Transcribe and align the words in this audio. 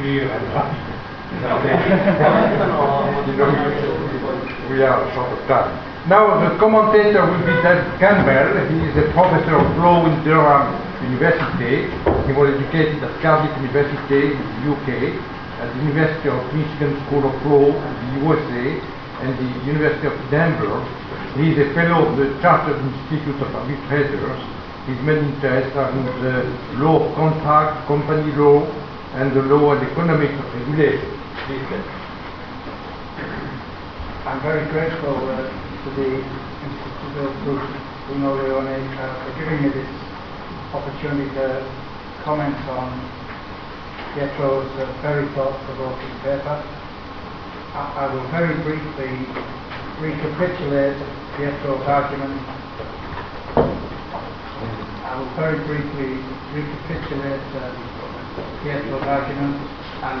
we 0.00 0.20
are 4.82 5.12
short 5.12 5.28
of 5.28 5.46
time. 5.46 5.68
Now 6.08 6.40
the 6.40 6.56
commentator 6.56 7.20
will 7.26 7.44
be 7.44 7.52
David 7.60 7.84
Campbell. 8.00 8.56
He 8.72 8.80
is 8.88 8.96
a 8.96 9.12
professor 9.12 9.56
of 9.60 9.76
law 9.76 10.06
in 10.06 10.24
Durham 10.24 10.72
University. 11.04 11.92
He 12.26 12.32
was 12.32 12.48
educated 12.56 13.04
at 13.04 13.12
Cardiff 13.20 13.52
University 13.60 14.32
in 14.32 14.40
the 14.40 14.72
UK, 14.72 14.88
at 15.60 15.68
the 15.74 15.80
University 15.84 16.28
of 16.32 16.40
Michigan 16.54 16.96
School 17.04 17.28
of 17.28 17.36
Law 17.44 17.68
in 17.68 17.92
the 18.00 18.08
USA, 18.24 18.80
and 19.20 19.36
the 19.36 19.50
University 19.66 20.06
of 20.08 20.16
Denver. 20.30 20.80
He 21.36 21.52
is 21.52 21.58
a 21.60 21.74
fellow 21.74 22.08
of 22.08 22.16
the 22.16 22.32
Chartered 22.40 22.80
Institute 22.80 23.36
of 23.36 23.54
Arbitrators. 23.54 24.40
His 24.88 24.98
main 25.04 25.36
interests 25.36 25.76
are 25.76 25.92
in 25.92 26.08
the 26.24 26.48
law 26.80 27.04
of 27.04 27.14
contract, 27.14 27.86
company 27.86 28.32
law, 28.32 28.64
and 29.12 29.34
the 29.34 29.42
law 29.42 29.74
and 29.74 29.82
economic 29.90 30.30
regulation. 30.54 31.10
I'm 34.22 34.40
very 34.40 34.62
grateful 34.70 35.18
uh, 35.18 35.50
to 35.82 35.90
the 35.98 36.22
Institute 36.22 37.18
of 37.26 37.34
Bruno 38.06 38.38
Leoni 38.38 38.78
uh, 38.86 39.10
for 39.24 39.30
giving 39.34 39.62
me 39.66 39.68
this 39.74 39.90
opportunity 40.70 41.26
to 41.34 41.66
comment 42.22 42.54
on 42.70 42.94
Pietro's 44.14 44.70
uh, 44.78 44.86
very 45.02 45.26
thought-provoking 45.34 46.14
paper. 46.22 46.62
I, 47.74 48.06
I, 48.06 48.14
will 48.14 48.28
very 48.30 48.54
briefly 48.62 49.26
recapitulate 49.98 50.98
Pietro's 51.34 51.82
argument. 51.82 52.38
I 55.02 55.18
will 55.18 55.34
very 55.34 55.58
briefly 55.66 56.22
recapitulate 56.54 57.42
uh, 57.58 57.99
Pietro's 58.62 59.02
argument 59.02 59.56
and 60.02 60.18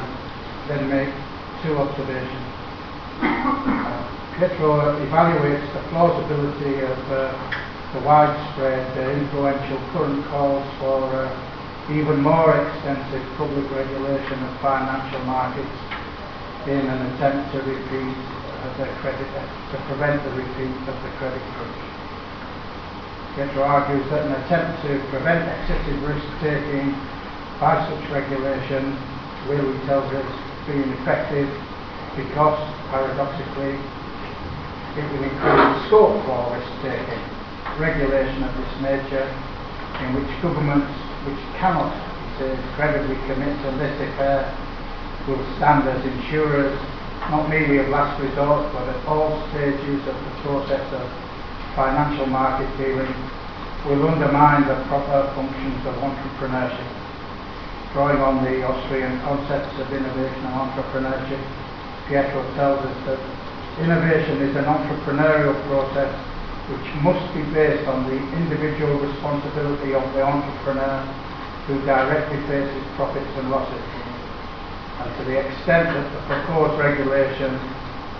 then 0.68 0.88
make 0.88 1.12
two 1.62 1.76
observations. 1.76 2.46
Uh, 3.20 4.10
Pietro 4.38 4.96
evaluates 5.04 5.68
the 5.74 5.82
plausibility 5.92 6.80
of 6.80 6.98
uh, 7.12 7.28
the 7.92 8.00
widespread, 8.06 8.86
uh, 8.96 9.10
influential 9.18 9.78
current 9.92 10.24
calls 10.30 10.64
for 10.78 11.04
uh, 11.10 11.28
even 11.92 12.22
more 12.22 12.54
extensive 12.54 13.24
public 13.36 13.66
regulation 13.72 14.38
of 14.46 14.52
financial 14.62 15.20
markets 15.26 15.76
in 16.70 16.86
an 16.86 17.00
attempt 17.12 17.52
to 17.52 17.58
repeat 17.66 18.16
uh, 18.16 18.78
the 18.78 18.86
credit, 19.02 19.26
to 19.26 19.76
prevent 19.90 20.22
the 20.22 20.32
repeat 20.38 20.76
of 20.86 20.96
the 21.02 21.10
credit 21.18 21.42
crunch. 21.58 21.80
Pietro 23.34 23.62
argues 23.62 24.08
that 24.10 24.26
an 24.26 24.32
attempt 24.44 24.82
to 24.82 24.98
prevent 25.10 25.44
excessive 25.44 25.98
risk-taking 26.02 26.94
by 27.60 27.76
such 27.92 28.10
regulation 28.10 28.96
he 29.44 29.86
tells 29.86 30.08
us, 30.14 30.30
being 30.66 30.88
effective 31.00 31.48
because, 32.16 32.58
paradoxically, 32.88 33.76
it 34.96 35.04
will 35.12 35.24
increase 35.24 35.64
the 35.68 35.86
scope 35.86 36.24
for 36.24 36.56
risk-taking 36.56 37.22
regulation 37.78 38.42
of 38.44 38.52
this 38.56 38.74
nature 38.80 39.26
in 40.00 40.14
which 40.16 40.30
governments 40.40 40.92
which 41.28 41.40
cannot, 41.60 41.92
credibly 42.74 43.16
commit 43.28 43.52
to 43.60 43.68
laissez-faire 43.76 44.48
will 45.28 45.44
stand 45.56 45.84
as 45.88 46.00
insurers 46.06 46.72
not 47.28 47.48
merely 47.50 47.76
of 47.76 47.88
last 47.88 48.16
resort 48.22 48.72
but 48.72 48.88
at 48.88 49.04
all 49.04 49.36
stages 49.52 50.00
of 50.08 50.16
the 50.16 50.32
process 50.40 50.86
of 50.96 51.04
financial 51.76 52.26
market 52.26 52.68
dealing 52.78 53.12
will 53.84 54.08
undermine 54.08 54.66
the 54.66 54.74
proper 54.88 55.28
functions 55.34 55.84
of 55.84 55.94
entrepreneurship. 56.00 56.99
Drawing 57.92 58.22
on 58.22 58.44
the 58.46 58.62
Austrian 58.62 59.18
concepts 59.26 59.74
of 59.82 59.90
innovation 59.90 60.46
and 60.46 60.54
entrepreneurship, 60.54 61.42
Pietro 62.06 62.46
tells 62.54 62.78
us 62.86 62.98
that 63.10 63.18
innovation 63.82 64.38
is 64.46 64.54
an 64.54 64.62
entrepreneurial 64.70 65.58
process 65.66 66.14
which 66.70 66.86
must 67.02 67.26
be 67.34 67.42
based 67.50 67.82
on 67.90 68.06
the 68.06 68.14
individual 68.38 68.94
responsibility 69.02 69.90
of 69.90 70.06
the 70.14 70.22
entrepreneur 70.22 71.02
who 71.66 71.82
directly 71.82 72.38
faces 72.46 72.78
profits 72.94 73.26
and 73.42 73.50
losses. 73.50 73.82
And 75.02 75.10
to 75.18 75.22
the 75.26 75.42
extent 75.42 75.90
that 75.90 76.06
the 76.14 76.22
proposed 76.30 76.78
regulation 76.78 77.58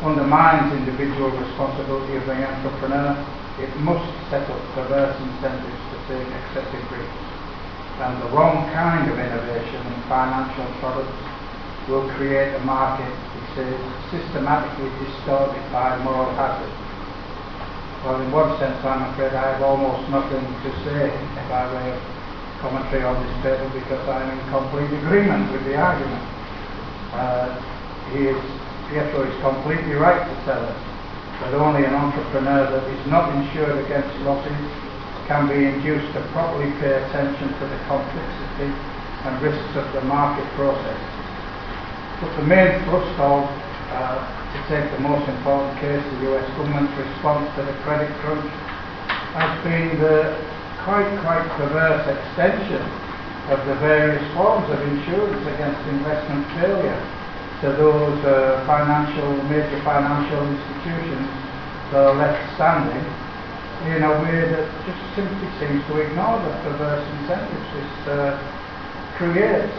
undermines 0.03 0.75
individual 0.83 1.31
responsibility 1.31 2.19
of 2.19 2.27
the 2.27 2.43
entrepreneur, 2.43 3.15
it 3.63 3.71
must 3.87 4.11
set 4.35 4.51
up 4.51 4.63
perverse 4.75 5.15
incentives 5.15 5.83
to 5.95 5.97
take 6.11 6.27
excessive 6.27 6.91
risks. 6.91 7.30
And 8.01 8.23
the 8.23 8.31
wrong 8.33 8.65
kind 8.73 9.11
of 9.11 9.19
innovation 9.19 9.81
in 9.87 9.99
financial 10.09 10.67
products 10.81 11.21
will 11.89 12.09
create 12.17 12.55
a 12.55 12.61
market, 12.65 13.13
he 13.13 13.43
says, 13.55 13.77
systematically 14.11 14.89
distorted 15.05 15.63
by 15.73 15.97
moral 16.03 16.33
hazard 16.35 16.73
well, 18.01 18.17
in 18.17 18.33
one 18.33 18.57
sense, 18.57 18.81
I'm 18.81 19.13
afraid 19.13 19.37
I 19.37 19.53
have 19.53 19.61
almost 19.61 20.09
nothing 20.09 20.41
to 20.41 20.71
say 20.89 21.13
by 21.53 21.69
way 21.69 21.93
of 21.93 22.01
commentary 22.65 23.05
on 23.05 23.21
this 23.21 23.37
paper 23.45 23.69
because 23.77 24.01
I'm 24.09 24.25
in 24.25 24.41
complete 24.49 24.89
agreement 25.05 25.53
with 25.53 25.69
the 25.69 25.77
argument. 25.77 26.25
Uh, 27.13 27.61
he 28.09 28.33
is, 28.33 28.41
Pietro 28.89 29.29
is 29.29 29.37
completely 29.45 30.01
right 30.01 30.17
to 30.17 30.35
tell 30.49 30.65
us 30.65 30.81
that 31.45 31.53
only 31.53 31.85
an 31.85 31.93
entrepreneur 31.93 32.73
that 32.73 32.89
is 32.89 33.05
not 33.13 33.37
insured 33.37 33.85
against 33.85 34.17
losses 34.25 34.57
can 35.31 35.47
be 35.47 35.63
induced 35.63 36.11
to 36.11 36.19
properly 36.35 36.67
pay 36.83 36.91
attention 36.91 37.55
to 37.55 37.65
the 37.71 37.79
complexity 37.87 38.67
and 38.67 39.39
risks 39.39 39.79
of 39.79 39.87
the 39.95 40.03
market 40.11 40.43
process. 40.59 40.99
But 42.19 42.35
the 42.35 42.43
main 42.51 42.83
thrust 42.91 43.15
of 43.23 43.47
uh, 43.95 44.19
to 44.27 44.59
take 44.67 44.91
the 44.91 44.99
most 44.99 45.23
important 45.31 45.79
case, 45.79 46.03
the 46.03 46.35
US 46.35 46.47
government's 46.59 46.91
response 46.99 47.47
to 47.55 47.63
the 47.63 47.79
credit 47.87 48.11
crunch, 48.19 48.51
has 49.39 49.55
been 49.63 50.03
the 50.03 50.35
quite, 50.83 51.07
quite 51.23 51.47
perverse 51.55 52.03
extension 52.11 52.83
of 53.55 53.63
the 53.71 53.79
various 53.79 54.27
forms 54.35 54.67
of 54.67 54.83
insurance 54.83 55.47
against 55.47 55.79
investment 55.95 56.43
failure 56.59 57.03
to 57.63 57.71
those 57.79 58.19
uh, 58.27 58.67
financial, 58.67 59.31
major 59.47 59.79
financial 59.87 60.43
institutions 60.43 61.31
that 61.95 62.03
are 62.03 62.19
left 62.19 62.43
standing 62.59 63.30
in 63.87 64.03
a 64.03 64.13
way 64.21 64.45
that 64.45 64.69
just 64.85 65.01
simply 65.17 65.49
seems 65.57 65.81
to 65.89 66.01
ignore 66.01 66.37
the 66.45 66.53
perverse 66.61 67.07
incentives 67.21 67.69
this 67.73 68.09
uh, 68.13 68.37
creates 69.17 69.77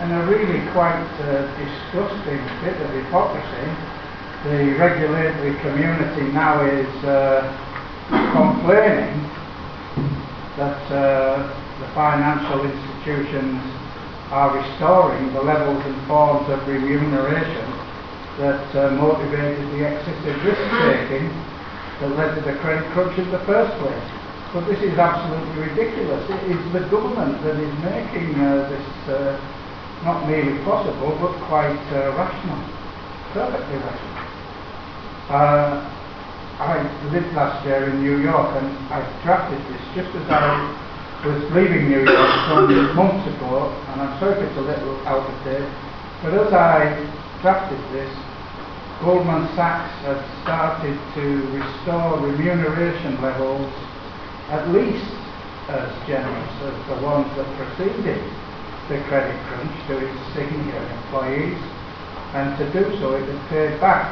and 0.00 0.12
a 0.12 0.22
really 0.26 0.64
quite 0.72 1.04
uh, 1.20 1.44
disgusting 1.60 2.40
bit 2.64 2.80
of 2.80 2.90
hypocrisy. 2.94 3.66
The 4.44 4.78
regulatory 4.78 5.54
community 5.60 6.32
now 6.32 6.64
is 6.64 6.88
uh, 7.04 7.42
complaining 8.32 9.28
that 10.56 10.80
uh, 10.88 11.52
the 11.80 11.88
financial 11.94 12.64
institutions 12.64 13.60
are 14.30 14.56
restoring 14.56 15.32
the 15.34 15.42
levels 15.42 15.84
and 15.84 16.06
forms 16.06 16.48
of 16.48 16.66
remuneration 16.66 17.66
that 18.38 18.76
uh, 18.76 18.90
motivated 18.92 19.66
the 19.72 19.84
excessive 19.84 20.44
risk 20.44 20.62
taking 20.86 21.57
that 22.00 22.10
led 22.16 22.34
to 22.34 22.40
the 22.40 22.54
credit 22.58 22.86
crunch 22.92 23.18
in 23.18 23.30
the 23.30 23.42
first 23.44 23.72
place. 23.82 24.08
But 24.52 24.64
this 24.66 24.80
is 24.80 24.96
absolutely 24.98 25.68
ridiculous. 25.68 26.24
It 26.30 26.56
is 26.56 26.60
the 26.72 26.86
government 26.88 27.42
that 27.44 27.58
is 27.60 27.74
making 27.84 28.32
uh, 28.38 28.68
this 28.70 28.88
uh, 29.12 29.36
not 30.04 30.26
merely 30.26 30.56
possible, 30.64 31.12
but 31.20 31.34
quite 31.50 31.82
uh, 31.92 32.14
rational, 32.16 32.60
perfectly 33.34 33.76
rational. 33.76 34.18
Uh, 35.28 35.98
I 36.58 36.82
lived 37.12 37.34
last 37.34 37.64
year 37.66 37.90
in 37.90 38.02
New 38.02 38.18
York 38.18 38.50
and 38.56 38.66
I 38.90 38.98
drafted 39.22 39.60
this 39.70 39.82
just 39.94 40.10
as 40.16 40.26
I 40.26 40.74
was 41.26 41.38
leaving 41.54 41.90
New 41.90 42.02
York 42.02 42.30
some 42.48 42.96
months 42.96 43.26
ago, 43.26 43.70
and 43.92 44.02
I'm 44.02 44.18
sorry 44.18 44.38
if 44.38 44.48
it's 44.48 44.58
a 44.58 44.62
little 44.62 44.96
out 45.06 45.22
of 45.22 45.36
date, 45.44 45.70
but 46.22 46.34
as 46.34 46.52
I 46.52 46.98
drafted 47.42 47.78
this, 47.92 48.10
Goldman 49.00 49.46
Sachs 49.54 49.94
had 50.02 50.18
started 50.42 50.98
to 51.14 51.26
restore 51.54 52.18
remuneration 52.18 53.22
levels 53.22 53.70
at 54.50 54.66
least 54.74 55.06
as 55.70 55.86
generous 56.08 56.54
as 56.66 56.74
the 56.90 56.98
ones 57.06 57.30
that 57.36 57.46
preceded 57.54 58.18
the 58.88 58.98
credit 59.06 59.38
crunch 59.46 59.76
to 59.86 60.02
its 60.02 60.18
senior 60.34 60.82
employees, 60.82 61.58
and 62.34 62.58
to 62.58 62.64
do 62.72 62.90
so 62.98 63.14
it 63.14 63.28
had 63.28 63.48
paid 63.50 63.80
back 63.80 64.10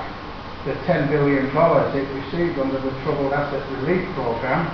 the 0.64 0.74
$10 0.86 1.10
billion 1.10 1.46
it 1.50 2.06
received 2.22 2.58
under 2.58 2.78
the 2.78 2.90
Troubled 3.02 3.32
Asset 3.32 3.66
Relief 3.80 4.06
Program. 4.14 4.70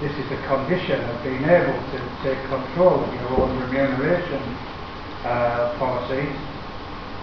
This 0.00 0.12
is 0.12 0.26
a 0.32 0.40
condition 0.48 0.98
of 1.04 1.22
being 1.22 1.44
able 1.44 1.78
to 1.94 1.98
take 2.22 2.38
control 2.50 3.04
of 3.04 3.14
your 3.14 3.42
own 3.42 3.60
remuneration 3.62 4.42
uh. 5.24 5.65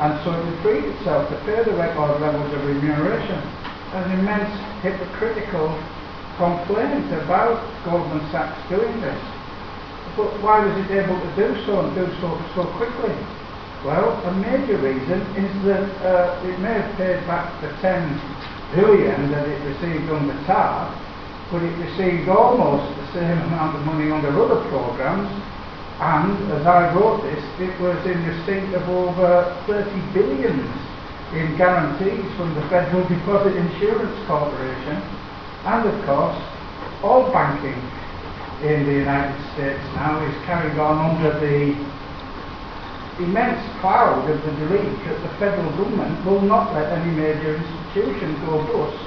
And 0.04 0.20
so 0.28 0.36
it 0.36 0.60
freed 0.60 0.84
itself 0.84 1.30
to 1.32 1.38
pay 1.48 1.64
the 1.64 1.80
record 1.80 2.20
levels 2.20 2.52
of 2.52 2.60
remuneration. 2.68 3.40
An 3.96 4.20
immense 4.20 4.52
hypocritical 4.84 5.72
complaint 6.36 7.08
about 7.24 7.64
Goldman 7.88 8.20
Sachs 8.28 8.60
doing 8.68 9.00
this. 9.00 9.22
But 10.20 10.36
why 10.44 10.60
was 10.60 10.76
it 10.84 10.92
able 10.92 11.16
to 11.16 11.32
do 11.40 11.56
so 11.64 11.88
and 11.88 11.96
do 11.96 12.04
so 12.20 12.36
so 12.52 12.68
quickly? 12.76 13.16
Well, 13.88 14.20
a 14.28 14.32
major 14.44 14.76
reason 14.76 15.24
is 15.40 15.52
that 15.72 15.88
uh, 16.04 16.52
it 16.52 16.60
may 16.60 16.84
have 16.84 16.92
paid 17.00 17.24
back 17.24 17.48
the 17.64 17.72
10 17.80 18.76
billion 18.76 19.32
that 19.32 19.48
it 19.48 19.64
received 19.64 20.12
under 20.12 20.36
TARP, 20.44 21.00
but 21.50 21.64
it 21.64 21.76
received 21.80 22.28
almost 22.28 22.92
the 23.00 23.08
same 23.16 23.40
amount 23.48 23.80
of 23.80 23.86
money 23.86 24.12
under 24.12 24.36
other 24.36 24.68
programs, 24.68 25.32
and 26.00 26.52
as 26.54 26.66
I 26.66 26.94
wrote 26.96 27.22
this, 27.24 27.44
it 27.60 27.80
was 27.80 27.98
in 28.06 28.18
receipt 28.26 28.74
of 28.74 28.88
over 28.90 29.56
30 29.68 29.90
billions 30.14 30.70
in 31.34 31.58
guarantees 31.58 32.26
from 32.38 32.54
the 32.56 32.62
Federal 32.70 33.08
Deposit 33.08 33.56
Insurance 33.56 34.18
Corporation, 34.28 35.02
and 35.66 35.90
of 35.90 36.06
course, 36.06 36.38
all 37.04 37.32
banking 37.32 37.78
in 38.62 38.86
the 38.86 38.94
United 38.94 39.38
States 39.54 39.84
now 39.96 40.24
is 40.24 40.36
carried 40.46 40.78
on 40.80 41.16
under 41.16 41.40
the 41.40 41.74
immense 43.22 43.62
cloud 43.80 44.30
of 44.30 44.38
the 44.42 44.52
belief 44.66 44.98
that 45.06 45.22
the 45.22 45.30
federal 45.38 45.70
government 45.78 46.26
will 46.26 46.42
not 46.42 46.74
let 46.74 46.92
any 46.98 47.12
major 47.12 47.56
institution 47.58 48.34
go 48.46 48.58
bust 48.74 48.98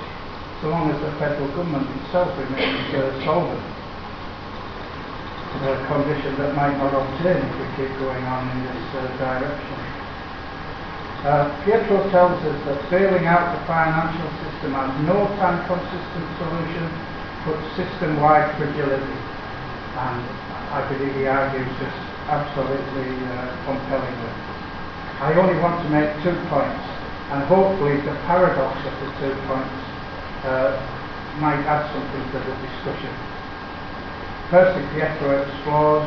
so 0.63 0.69
long 0.69 0.91
as 0.91 1.01
the 1.01 1.11
federal 1.19 1.49
government 1.49 1.89
itself 2.03 2.31
remains 2.39 2.95
uh, 2.95 3.25
solvent. 3.25 3.61
A 5.57 5.75
condition 5.89 6.37
that 6.37 6.55
might 6.55 6.77
not 6.77 6.93
obtain 6.93 7.41
if 7.41 7.55
we 7.57 7.67
keep 7.81 7.91
going 7.99 8.23
on 8.29 8.45
in 8.45 8.59
this 8.71 8.87
uh, 8.93 9.09
direction. 9.19 9.79
Uh, 11.25 11.49
Pietro 11.65 12.07
tells 12.13 12.39
us 12.45 12.59
that 12.69 12.79
bailing 12.93 13.25
out 13.25 13.57
the 13.57 13.63
financial 13.67 14.31
system 14.47 14.77
has 14.77 14.93
no 15.09 15.27
time 15.41 15.59
consistent 15.67 16.29
solution 16.39 16.87
but 17.49 17.57
system-wide 17.75 18.53
fragility. 18.61 19.19
And 19.97 20.23
I 20.77 20.87
believe 20.93 21.17
he 21.19 21.27
argues 21.27 21.73
this 21.83 21.97
absolutely 22.31 23.11
uh, 23.27 23.51
compellingly. 23.65 24.35
I 25.25 25.35
only 25.41 25.57
want 25.59 25.83
to 25.83 25.89
make 25.89 26.13
two 26.21 26.37
points, 26.53 26.85
and 27.33 27.43
hopefully 27.49 27.97
the 28.05 28.15
paradox 28.29 28.77
of 28.87 28.95
the 29.03 29.09
two 29.19 29.35
points 29.49 29.79
uh, 30.47 30.79
might 31.41 31.65
add 31.65 31.91
something 31.91 32.25
to 32.29 32.39
the 32.45 32.55
discussion. 32.61 33.36
Firstly, 34.51 34.87
Pietro 34.95 35.43
explores 35.43 36.07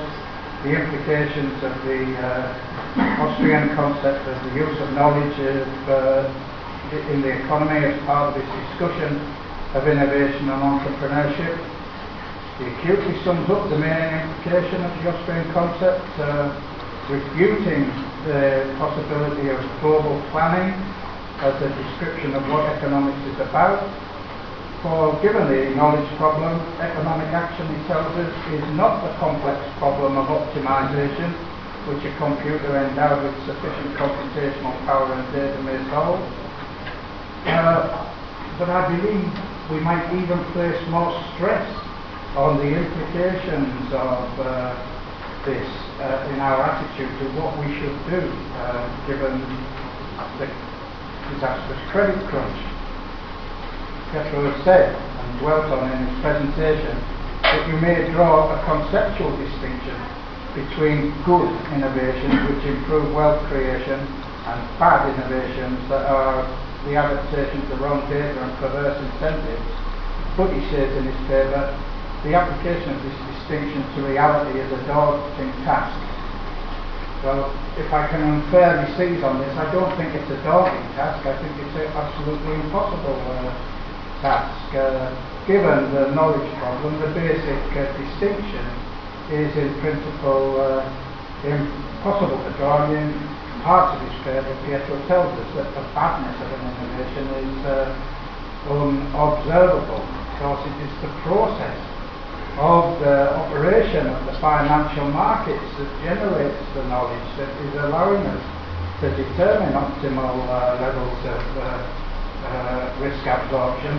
the 0.63 0.71
implications 0.71 1.59
of 1.59 1.75
the 1.83 2.15
uh, 2.23 3.19
Austrian 3.19 3.75
concept 3.75 4.23
of 4.27 4.37
the 4.47 4.55
use 4.55 4.79
of 4.79 4.93
knowledge 4.93 5.35
of, 5.43 5.67
uh, 5.89 7.11
in 7.11 7.21
the 7.21 7.35
economy 7.35 7.83
as 7.83 7.99
part 8.07 8.31
of 8.31 8.39
this 8.39 8.47
discussion 8.63 9.19
of 9.75 9.83
innovation 9.87 10.47
and 10.47 10.61
entrepreneurship. 10.63 11.51
He 12.59 12.65
acutely 12.79 13.19
sums 13.27 13.49
up 13.49 13.69
the 13.69 13.77
main 13.77 14.23
implication 14.23 14.87
of 14.87 14.91
the 15.03 15.11
Austrian 15.11 15.51
concept, 15.51 16.07
uh, 16.19 16.55
refuting 17.11 17.91
the 18.23 18.71
possibility 18.79 19.49
of 19.49 19.59
global 19.81 20.15
planning 20.31 20.71
as 21.43 21.55
a 21.59 21.67
description 21.75 22.35
of 22.35 22.47
what 22.47 22.71
economics 22.71 23.19
is 23.35 23.39
about, 23.43 23.83
for 24.81 25.19
given 25.21 25.47
the 25.51 25.75
knowledge 25.75 26.07
problem, 26.15 26.55
economic 26.79 27.27
action, 27.35 27.67
he 27.67 27.79
tells 27.87 28.07
us, 28.15 28.31
is 28.53 28.63
not 28.79 29.03
the 29.03 29.11
complex 29.19 29.59
problem 29.77 30.15
of 30.17 30.27
optimization, 30.27 31.35
which 31.87 32.03
a 32.05 32.13
computer 32.17 32.77
endowed 32.87 33.23
with 33.23 33.35
sufficient 33.45 33.91
computational 33.99 34.71
power 34.85 35.11
and 35.11 35.25
data 35.33 35.59
may 35.63 35.77
solve. 35.91 36.19
Uh, 37.45 38.09
but 38.57 38.69
I 38.69 38.87
believe 38.87 39.27
we 39.71 39.79
might 39.79 40.07
even 40.15 40.39
place 40.51 40.79
more 40.89 41.11
stress 41.35 41.67
on 42.35 42.57
the 42.57 42.69
implications 42.71 43.91
of 43.91 44.27
uh, 44.39 44.75
this 45.45 45.67
uh, 45.99 46.31
in 46.31 46.39
our 46.39 46.61
attitude 46.63 47.11
to 47.19 47.25
what 47.39 47.51
we 47.59 47.67
should 47.79 47.97
do 48.07 48.21
uh, 48.59 49.07
given 49.07 49.39
the 50.39 50.47
disastrous 51.33 51.79
credit 51.91 52.19
crunch. 52.27 52.78
Has 54.09 54.25
said 54.65 54.89
and 54.97 55.29
dwelt 55.37 55.69
on 55.69 55.85
in 55.85 56.09
his 56.09 56.17
presentation 56.25 56.97
that 57.45 57.61
you 57.69 57.77
may 57.77 58.09
draw 58.09 58.49
a 58.49 58.57
conceptual 58.65 59.29
distinction 59.37 59.93
between 60.57 61.13
good 61.29 61.45
innovations 61.77 62.33
which 62.49 62.65
improve 62.65 63.13
wealth 63.13 63.37
creation 63.53 64.01
and 64.01 64.57
bad 64.81 65.13
innovations 65.13 65.77
that 65.93 66.09
are 66.09 66.41
the 66.89 66.97
adaptation 66.97 67.61
to 67.69 67.77
wrong 67.77 68.01
data 68.09 68.33
and 68.33 68.49
perverse 68.57 68.97
incentives. 68.97 69.69
But 70.33 70.57
he 70.57 70.61
says 70.73 70.89
in 70.97 71.05
his 71.05 71.19
paper, 71.29 71.69
the 72.25 72.33
application 72.33 72.89
of 72.89 72.99
this 73.05 73.17
distinction 73.37 73.85
to 73.93 74.09
reality 74.09 74.57
is 74.57 74.73
a 74.73 74.81
daunting 74.89 75.53
task. 75.69 75.93
Well, 77.21 77.53
if 77.77 77.93
I 77.93 78.09
can 78.09 78.25
unfairly 78.25 78.89
seize 78.97 79.21
on 79.21 79.37
this, 79.37 79.53
I 79.53 79.69
don't 79.69 79.93
think 80.01 80.17
it's 80.17 80.33
a 80.33 80.41
daunting 80.41 80.89
task. 80.97 81.21
I 81.29 81.37
think 81.37 81.53
it's 81.61 81.93
absolutely 81.93 82.57
impossible 82.57 83.13
uh, 83.13 83.68
task. 84.21 84.75
Uh, 84.75 85.11
given 85.47 85.91
the 85.93 86.11
knowledge 86.13 86.45
problem, 86.59 86.99
the 87.01 87.11
basic 87.15 87.63
uh, 87.75 87.87
distinction 87.97 88.65
is 89.31 89.51
in 89.57 89.69
principle 89.79 90.59
uh, 90.61 90.83
impossible 91.43 92.37
to 92.37 92.51
draw. 92.57 92.85
And 92.85 92.93
in 92.95 93.07
parts 93.63 93.95
of 93.95 94.01
his 94.07 94.17
paper, 94.23 94.53
Pietro 94.65 94.95
tells 95.07 95.31
us 95.33 95.49
that 95.55 95.69
the 95.75 95.83
badness 95.93 96.37
of 96.41 96.49
an 96.53 96.61
innovation 96.69 97.25
is 97.43 97.57
uh, 97.65 97.87
unobservable 98.69 100.03
because 100.35 100.61
it 100.67 100.77
is 100.83 100.93
the 101.01 101.11
process 101.23 101.79
of 102.59 102.99
the 102.99 103.35
operation 103.39 104.07
of 104.07 104.19
the 104.25 104.35
financial 104.39 105.07
markets 105.11 105.63
that 105.79 105.89
generates 106.03 106.59
the 106.75 106.83
knowledge 106.91 107.29
that 107.39 107.51
is 107.63 107.73
allowing 107.87 108.23
us 108.27 108.43
to 108.99 109.07
determine 109.15 109.71
optimal 109.71 110.35
uh, 110.47 110.75
levels 110.83 111.19
of 111.23 111.43
uh, 111.55 111.63
uh, 112.43 112.78
risk 112.99 113.25
absorption. 113.25 113.95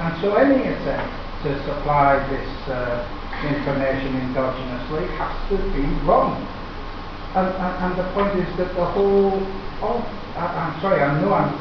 And 0.00 0.12
so 0.20 0.34
any 0.34 0.68
attempt 0.68 1.12
to 1.44 1.50
supply 1.64 2.18
this 2.30 2.50
uh, 2.68 3.06
information 3.46 4.14
endogenously 4.26 5.06
has 5.16 5.34
to 5.50 5.56
be 5.70 5.86
wrong. 6.02 6.34
And, 7.36 7.46
and, 7.46 7.74
and, 7.84 7.92
the 7.94 8.08
point 8.16 8.34
is 8.40 8.50
that 8.56 8.74
the 8.74 8.84
whole, 8.84 9.38
oh, 9.84 10.00
I, 10.34 10.72
am 10.72 10.80
sorry, 10.80 11.02
I 11.02 11.20
know 11.20 11.32
I'm 11.32 11.52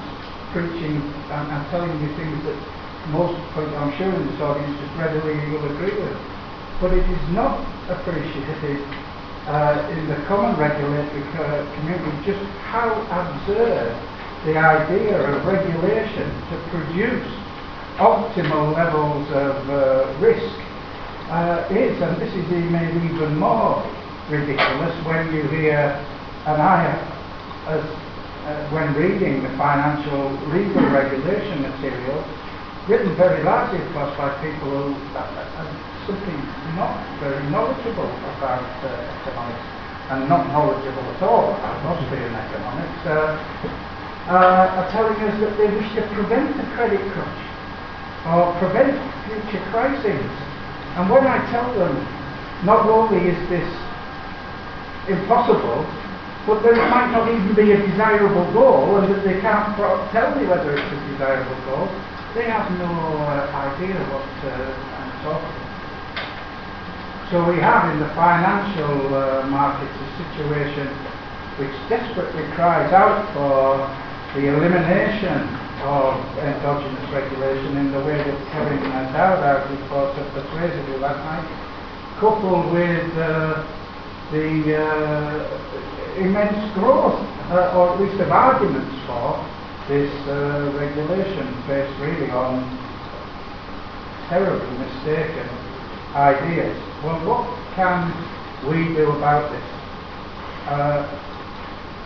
preaching 0.56 0.98
and 0.98 1.46
I'm 1.52 1.66
telling 1.70 1.92
you 2.02 2.10
things 2.16 2.40
that 2.48 2.58
most, 3.12 3.38
I'm 3.56 3.94
sure 4.00 4.10
in 4.10 4.26
this 4.32 4.40
audience 4.42 4.74
just 4.80 4.96
readily 4.98 5.38
will 5.52 5.66
agree 5.76 5.94
with. 5.94 6.18
But 6.82 6.94
it 6.94 7.06
is 7.06 7.26
not 7.36 7.62
appreciated 7.92 8.82
uh, 9.48 9.92
in 9.92 10.08
the 10.08 10.18
common 10.28 10.60
regulatory 10.60 11.24
community 11.78 12.12
just 12.26 12.44
how 12.68 12.92
absurd 13.12 13.96
the 14.46 14.58
idea 14.58 15.18
of 15.18 15.46
regulation 15.46 16.30
to 16.50 16.56
produce 16.70 17.28
optimal 17.98 18.76
levels 18.76 19.26
of 19.32 19.70
uh, 19.70 20.14
risk 20.20 20.54
uh, 21.30 21.68
is, 21.72 22.00
and 22.02 22.22
this 22.22 22.34
is 22.34 22.48
made 22.72 22.94
even 23.12 23.38
more 23.38 23.84
ridiculous 24.30 24.94
when 25.06 25.34
you 25.34 25.44
hear, 25.50 25.98
and 26.46 26.62
I, 26.62 26.86
as 27.68 27.84
uh, 27.84 28.70
when 28.70 28.94
reading 28.94 29.44
the 29.44 29.50
financial 29.58 30.32
legal 30.54 30.86
regulation 30.94 31.64
material, 31.64 32.24
written 32.88 33.16
very 33.16 33.44
largely, 33.44 33.82
of 33.84 33.92
course, 33.92 34.16
by 34.16 34.30
people 34.40 34.72
who 34.72 35.18
are 35.18 35.68
simply 36.06 36.38
not 36.80 36.96
very 37.20 37.44
knowledgeable 37.50 38.08
about 38.38 38.64
uh, 38.86 38.88
economics 39.28 39.78
and 40.10 40.30
not 40.30 40.48
knowledgeable 40.48 41.04
at 41.04 41.22
all 41.24 41.52
about 41.52 41.84
Austrian 41.84 42.34
economics. 42.34 43.87
Uh, 44.28 44.84
are 44.84 44.92
telling 44.92 45.16
us 45.24 45.40
that 45.40 45.56
they 45.56 45.72
wish 45.72 45.88
to 45.96 46.04
prevent 46.12 46.52
the 46.60 46.68
credit 46.76 47.00
crunch 47.16 47.44
or 48.28 48.52
prevent 48.60 48.92
future 49.24 49.64
crises. 49.72 50.28
And 51.00 51.08
when 51.08 51.24
I 51.24 51.40
tell 51.48 51.72
them 51.80 51.96
not 52.68 52.92
only 52.92 53.32
is 53.32 53.40
this 53.48 53.64
impossible, 55.08 55.88
but 56.44 56.60
that 56.64 56.76
it 56.76 56.90
might 56.92 57.12
not 57.16 57.32
even 57.32 57.56
be 57.56 57.72
a 57.72 57.80
desirable 57.88 58.52
goal 58.52 59.00
and 59.00 59.08
that 59.16 59.24
they 59.24 59.40
can't 59.40 59.72
tell 60.12 60.36
me 60.36 60.44
whether 60.48 60.76
it's 60.76 60.92
a 60.92 61.00
desirable 61.12 61.60
goal, 61.64 61.88
they 62.36 62.52
have 62.52 62.68
no 62.84 62.92
uh, 63.24 63.48
idea 63.64 63.96
what 64.12 64.28
uh, 64.44 64.52
I'm 64.52 65.12
talking 65.24 65.56
about. 65.56 65.68
So 67.32 67.36
we 67.48 67.60
have 67.64 67.92
in 67.96 68.00
the 68.04 68.12
financial 68.12 69.16
uh, 69.16 69.48
markets 69.48 69.96
a 69.96 70.08
situation 70.20 70.88
which 71.60 71.72
desperately 71.88 72.44
cries 72.56 72.92
out 72.92 73.24
for 73.32 73.88
the 74.38 74.54
elimination 74.54 75.50
of 75.82 76.14
endogenous 76.38 77.10
regulation 77.10 77.78
in 77.78 77.92
the 77.92 78.00
way 78.06 78.18
that 78.22 78.38
Kevin 78.54 78.78
Dowd 79.10 79.42
argued 79.42 79.82
for 79.90 80.14
so 80.14 80.22
persuasively 80.30 80.98
last 81.02 81.18
night, 81.26 81.42
coupled 82.22 82.72
with 82.72 83.18
uh, 83.18 83.66
the 84.30 84.78
uh, 84.78 86.22
immense 86.22 86.74
growth, 86.76 87.18
uh, 87.50 87.74
or 87.74 87.94
at 87.94 88.00
least 88.00 88.22
of 88.22 88.30
arguments 88.30 88.94
for 89.10 89.42
this 89.90 90.14
uh, 90.30 90.70
regulation 90.78 91.50
based 91.66 91.98
really 91.98 92.30
on 92.30 92.62
terribly 94.30 94.70
mistaken 94.78 95.50
ideas. 96.14 96.78
Well, 97.02 97.26
what 97.26 97.50
can 97.74 98.14
we 98.70 98.94
do 98.94 99.18
about 99.18 99.50
this? 99.50 99.66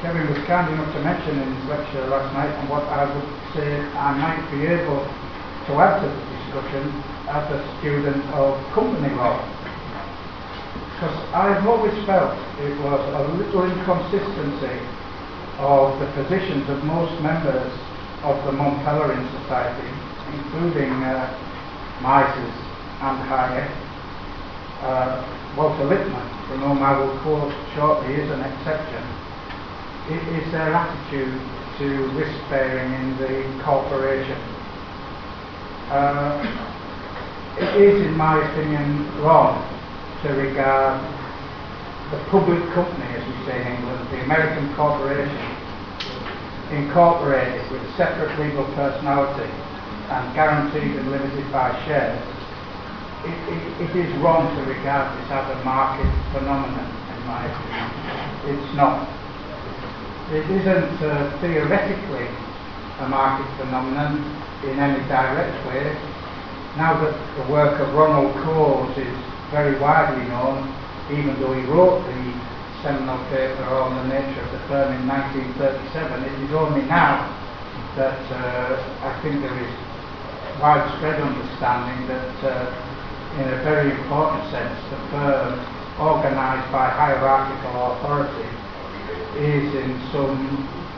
Kevin 0.01 0.25
was 0.33 0.41
kind 0.49 0.65
enough 0.73 0.91
to 0.97 1.01
mention 1.05 1.37
in 1.37 1.53
his 1.53 1.65
lecture 1.69 2.01
last 2.09 2.33
night 2.33 2.49
and 2.49 2.69
what 2.73 2.81
I 2.89 3.05
would 3.05 3.29
say 3.53 3.69
I 3.93 4.17
might 4.17 4.41
be 4.49 4.65
able 4.65 5.05
to 5.05 5.71
add 5.77 6.01
to 6.01 6.09
the 6.09 6.21
discussion 6.41 6.89
as 7.29 7.45
a 7.53 7.61
student 7.77 8.25
of 8.33 8.57
company 8.73 9.13
law. 9.13 9.37
Because 10.97 11.13
I've 11.37 11.67
always 11.69 11.93
felt 12.09 12.33
it 12.65 12.73
was 12.81 13.01
a 13.13 13.29
little 13.29 13.61
inconsistency 13.61 14.81
of 15.61 15.93
the 16.01 16.09
positions 16.17 16.65
of 16.73 16.81
most 16.83 17.13
members 17.21 17.69
of 18.25 18.41
the 18.45 18.53
Mont 18.57 18.81
Pelerin 18.81 19.21
Society, 19.45 19.85
including 20.33 20.89
uh, 21.05 21.29
Mises 22.01 22.55
and 23.05 23.21
Hayek, 23.29 23.69
uh, 24.81 25.21
Walter 25.55 25.85
Lippmann, 25.85 26.25
from 26.49 26.65
whom 26.65 26.81
I 26.81 26.97
will 26.97 27.13
quote 27.21 27.53
shortly, 27.77 28.15
is 28.15 28.31
an 28.31 28.41
exception, 28.41 29.20
is 30.09 30.51
their 30.51 30.73
attitude 30.73 31.41
to 31.77 32.07
risk 32.17 32.37
bearing 32.49 32.93
in 32.93 33.17
the 33.17 33.63
corporation. 33.63 34.37
Uh, 35.89 36.39
it 37.59 37.75
is, 37.81 38.01
in 38.01 38.15
my 38.15 38.37
opinion, 38.49 39.05
wrong 39.21 39.61
to 40.23 40.29
regard 40.33 40.99
the 42.11 42.17
public 42.29 42.59
company, 42.73 43.05
as 43.15 43.23
we 43.27 43.45
say 43.45 43.61
in 43.61 43.67
England, 43.77 44.09
the 44.11 44.21
American 44.23 44.73
corporation, 44.75 45.45
incorporated 46.71 47.69
with 47.71 47.81
separate 47.95 48.31
legal 48.39 48.65
personality 48.75 49.51
and 50.09 50.35
guaranteed 50.35 50.95
and 50.95 51.11
limited 51.11 51.51
by 51.51 51.71
shares, 51.85 52.19
it, 53.23 53.37
it, 53.53 53.89
it 53.89 53.95
is 53.95 54.17
wrong 54.17 54.49
to 54.55 54.61
regard 54.63 55.07
this 55.19 55.31
as 55.31 55.45
a 55.55 55.63
market 55.63 56.09
phenomenon, 56.33 56.89
in 56.89 57.21
my 57.27 57.45
opinion. 57.45 58.59
It's 58.59 58.75
not. 58.75 59.20
It 60.31 60.47
isn't 60.49 60.95
uh, 61.03 61.27
theoretically 61.41 62.27
a 63.03 63.09
market 63.09 63.51
phenomenon 63.59 64.15
in 64.63 64.79
any 64.79 65.03
direct 65.11 65.67
way. 65.67 65.91
Now 66.77 66.95
that 67.03 67.11
the 67.35 67.51
work 67.51 67.77
of 67.81 67.93
Ronald 67.93 68.31
Coase 68.39 68.95
is 68.95 69.17
very 69.51 69.77
widely 69.77 70.23
known, 70.31 70.71
even 71.11 71.35
though 71.41 71.51
he 71.51 71.67
wrote 71.67 72.07
the 72.07 72.23
seminal 72.81 73.19
paper 73.27 73.67
on 73.75 74.07
the 74.07 74.15
nature 74.15 74.39
of 74.39 74.51
the 74.55 74.63
firm 74.71 74.95
in 74.95 75.03
1937, 75.03 76.23
it 76.23 76.47
is 76.47 76.51
only 76.55 76.87
now 76.87 77.27
that 77.99 78.23
uh, 78.31 78.79
I 79.03 79.11
think 79.19 79.43
there 79.43 79.59
is 79.59 79.73
widespread 80.63 81.19
understanding 81.19 82.07
that 82.07 82.35
uh, 82.47 82.71
in 83.35 83.51
a 83.51 83.59
very 83.67 83.91
important 83.91 84.47
sense 84.47 84.79
the 84.95 84.99
firm 85.11 85.59
organised 85.99 86.71
by 86.71 86.87
hierarchical 86.87 87.99
authority 87.99 88.40
is 89.37 89.73
in 89.75 89.91
some 90.11 90.35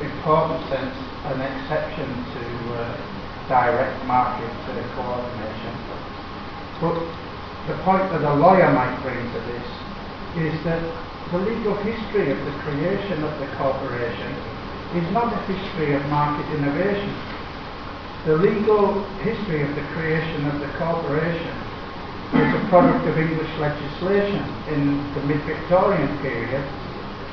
important 0.02 0.62
sense 0.70 0.96
an 1.25 1.40
exception 1.40 2.08
to 2.34 2.44
uh, 2.74 2.98
direct 3.48 4.06
market 4.06 4.50
to 4.66 4.74
the 4.74 4.86
coordination. 4.96 5.74
But 6.82 6.98
the 7.68 7.78
point 7.84 8.10
that 8.12 8.24
a 8.24 8.36
lawyer 8.36 8.72
might 8.74 9.00
bring 9.04 9.20
to 9.22 9.40
this 9.48 9.68
is 10.36 10.63
that 10.66 10.82
the 11.32 11.40
legal 11.40 11.75
history 11.84 12.32
of 12.32 12.38
the 12.46 12.52
creation 12.62 13.24
of 13.24 13.40
the 13.40 13.48
corporation 13.56 14.32
is 14.96 15.08
not 15.12 15.32
a 15.32 15.40
history 15.50 15.94
of 15.96 16.06
market 16.10 16.46
innovation. 16.58 17.13
The 18.25 18.38
legal 18.38 19.04
history 19.24 19.63
of 19.63 19.75
the 19.75 19.82
creation 19.94 20.46
of 20.48 20.60
the 20.60 20.68
corporation 20.78 21.56
is 22.34 22.50
a 22.54 22.68
product 22.70 23.06
of 23.08 23.18
English 23.18 23.50
legislation 23.60 24.42
in 24.70 25.13
the 25.13 25.22
mid-Victorian 25.24 26.18
period, 26.20 26.63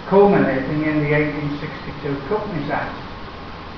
culminating 0.08 0.86
in 0.86 1.04
the 1.04 1.10
1862 1.12 2.28
Companies 2.28 2.70
Act, 2.70 2.96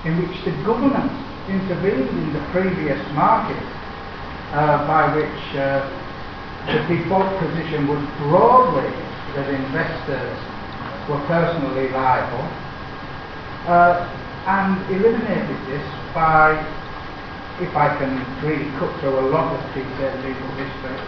in 0.07 0.21
which 0.23 0.37
the 0.45 0.53
government 0.63 1.11
intervened 1.49 2.09
in 2.09 2.33
the 2.33 2.43
previous 2.53 3.01
market 3.13 3.59
uh, 4.53 4.87
by 4.87 5.15
which 5.17 5.43
uh, 5.57 5.83
the 6.67 6.79
default 6.87 7.27
position 7.41 7.89
was 7.89 8.03
broadly 8.23 8.93
that 9.35 9.49
investors 9.49 10.39
were 11.09 11.19
personally 11.27 11.89
liable 11.91 12.47
uh, 13.67 14.07
and 14.47 14.79
eliminated 14.91 15.59
this 15.67 15.87
by, 16.15 16.55
if 17.61 17.75
I 17.75 17.97
can 17.99 18.15
really 18.45 18.71
cut 18.79 18.91
through 19.01 19.19
a 19.19 19.27
lot 19.31 19.55
of 19.55 19.61
detailed 19.75 20.19
legal 20.23 20.51
history, 20.59 20.99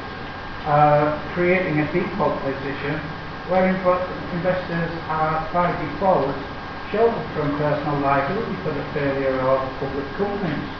uh, 0.67 1.21
creating 1.35 1.81
a 1.81 1.87
default 1.93 2.41
position 2.43 2.99
where 3.49 3.69
investors 3.69 4.91
are 5.09 5.45
by 5.53 5.69
default 5.85 6.33
sheltered 6.91 7.29
from 7.35 7.51
personal 7.59 8.01
liability 8.01 8.57
for 8.65 8.73
the 8.73 8.85
failure 8.97 9.37
of 9.41 9.61
public 9.81 10.09
companies. 10.17 10.71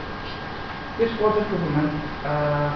This 0.97 1.11
was 1.19 1.37
a 1.37 1.45
government 1.45 1.93
uh, 2.25 2.71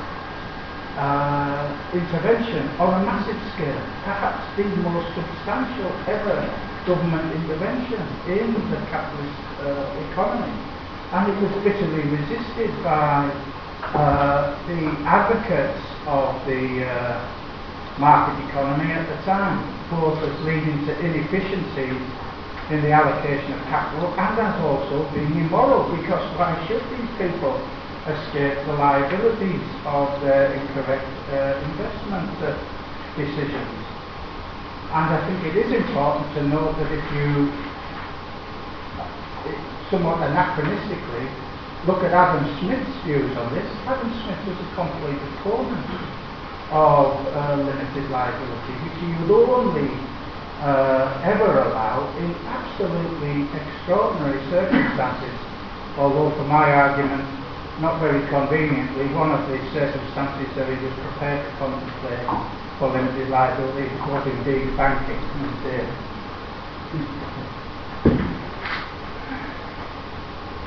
uh, 0.99 1.63
intervention 1.93 2.67
on 2.77 3.01
a 3.01 3.05
massive 3.05 3.39
scale, 3.55 3.81
perhaps 4.03 4.43
the 4.57 4.67
most 4.83 5.07
substantial 5.15 5.89
ever 6.05 6.37
government 6.85 7.33
intervention 7.33 8.03
in 8.27 8.53
the 8.69 8.77
capitalist 8.93 9.39
uh, 9.63 10.05
economy. 10.11 10.53
And 11.15 11.31
it 11.31 11.37
was 11.41 11.53
bitterly 11.63 12.03
resisted 12.13 12.69
by 12.83 13.25
uh, 13.95 14.53
the 14.67 14.85
advocates 15.07 15.81
of 16.05 16.45
the 16.45 16.85
uh, 16.85 17.38
market 17.99 18.39
economy 18.49 18.91
at 18.91 19.05
the 19.07 19.19
time, 19.25 19.59
both 19.91 20.17
as 20.23 20.33
leading 20.45 20.85
to 20.87 20.93
inefficiencies 21.03 22.01
in 22.71 22.81
the 22.81 22.91
allocation 22.91 23.51
of 23.53 23.61
capital 23.67 24.07
and 24.17 24.39
as 24.39 24.55
also 24.63 25.03
being 25.13 25.35
immoral, 25.45 25.83
because 25.95 26.23
why 26.37 26.55
should 26.67 26.81
these 26.95 27.11
people 27.19 27.59
escape 28.07 28.55
the 28.65 28.73
liabilities 28.73 29.67
of 29.85 30.07
their 30.21 30.53
incorrect 30.53 31.05
uh, 31.29 31.59
investment 31.69 32.31
uh, 32.41 32.55
decisions. 33.17 33.75
And 34.89 35.05
I 35.13 35.19
think 35.27 35.53
it 35.53 35.55
is 35.59 35.69
important 35.73 36.33
to 36.35 36.41
note 36.47 36.73
that 36.79 36.89
if 36.89 37.05
you 37.13 37.51
somewhat 39.91 40.21
anachronistically 40.25 41.27
look 41.85 42.03
at 42.03 42.13
Adam 42.13 42.45
Smith's 42.59 42.95
views 43.03 43.35
on 43.37 43.53
this, 43.53 43.67
Adam 43.85 44.09
Smith 44.23 44.41
was 44.47 44.57
a 44.57 44.69
complete 44.75 45.21
opponent 45.37 45.85
of 46.71 47.17
uh, 47.33 47.55
limited 47.57 48.09
liability, 48.11 48.73
which 48.85 48.97
he 49.01 49.09
would 49.25 49.49
only 49.49 49.89
uh, 50.61 51.21
ever 51.23 51.65
allow 51.65 52.05
in 52.19 52.29
absolutely 52.45 53.47
extraordinary 53.57 54.37
circumstances, 54.51 55.33
although 55.97 56.29
for 56.37 56.43
my 56.45 56.71
argument 56.71 57.25
not 57.81 57.99
very 58.01 58.19
conveniently, 58.27 59.07
one 59.15 59.31
of 59.31 59.47
the 59.47 59.57
circumstances 59.71 60.51
that 60.55 60.67
he 60.67 60.75
was 60.83 60.93
prepared 60.99 61.39
to 61.47 61.51
contemplate 61.57 62.27
for 62.77 62.91
limited 62.91 63.29
liability 63.29 63.87
was 64.11 64.27
indeed 64.27 64.75
banking. 64.75 65.15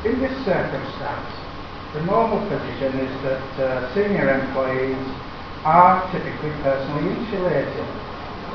In 0.09 0.19
this 0.21 0.33
circumstance, 0.45 1.31
the 1.93 2.01
normal 2.03 2.41
position 2.49 2.99
is 2.99 3.23
that 3.23 3.61
uh, 3.61 3.95
senior 3.95 4.33
employees 4.41 4.97
are 5.65 6.11
typically 6.11 6.51
personally 6.63 7.15
insulated 7.15 7.87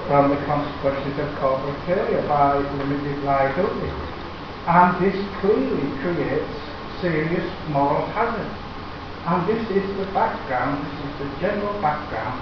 from 0.07 0.29
the 0.29 0.39
consequences 0.43 1.15
of 1.19 1.27
corporate 1.39 1.79
failure 1.85 2.25
by 2.27 2.57
limited 2.57 3.23
liability. 3.23 3.91
And 4.67 4.99
this 4.99 5.15
clearly 5.39 5.87
creates 6.03 6.55
serious 6.99 7.47
moral 7.69 8.05
hazard. 8.11 8.51
And 9.27 9.47
this 9.47 9.63
is 9.71 9.87
the 9.97 10.07
background, 10.11 10.83
this 10.83 10.99
is 11.07 11.13
the 11.19 11.29
general 11.39 11.79
background 11.81 12.39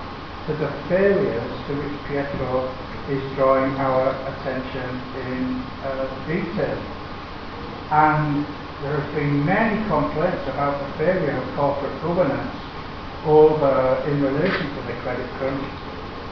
to 0.47 0.53
the 0.53 0.69
failures 0.89 1.51
to 1.67 1.71
which 1.73 1.97
Pietro 2.09 2.69
is 3.09 3.21
drawing 3.35 3.73
our 3.77 4.09
attention 4.33 4.89
in 5.29 5.61
uh, 5.85 6.09
detail. 6.25 6.77
And 7.93 8.45
there 8.81 8.97
have 8.97 9.13
been 9.13 9.45
many 9.45 9.77
complaints 9.89 10.41
about 10.49 10.81
the 10.81 10.97
failure 10.97 11.37
of 11.37 11.55
corporate 11.55 12.01
governance 12.01 12.64
over 13.25 14.01
in 14.07 14.21
relation 14.21 14.65
to 14.75 14.81
the 14.85 14.93
credit 15.01 15.27
crunch, 15.37 15.65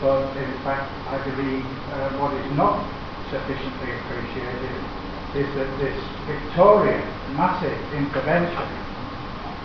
but 0.01 0.29
in 0.37 0.53
fact 0.63 0.89
I 1.09 1.17
believe 1.25 1.65
uh, 1.65 2.21
what 2.21 2.33
is 2.37 2.49
not 2.57 2.85
sufficiently 3.29 3.91
appreciated 3.97 4.77
is 5.33 5.49
that 5.57 5.69
this 5.81 5.97
Victorian 6.29 7.01
massive 7.33 7.77
intervention 7.93 8.69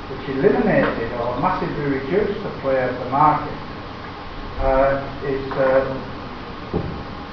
which 0.08 0.24
eliminated 0.40 1.12
or 1.20 1.36
massively 1.40 2.00
reduced 2.00 2.40
the 2.42 2.48
play 2.64 2.80
of 2.82 2.96
the 2.96 3.10
market 3.12 3.52
uh, 4.64 5.04
is 5.28 5.44
uh, 5.52 5.84